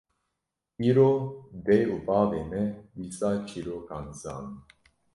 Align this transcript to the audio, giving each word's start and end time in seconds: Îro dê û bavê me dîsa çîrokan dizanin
Îro 0.89 1.11
dê 1.65 1.79
û 1.93 1.95
bavê 2.07 2.41
me 2.51 2.63
dîsa 2.97 3.31
çîrokan 3.47 4.03
dizanin 4.09 4.57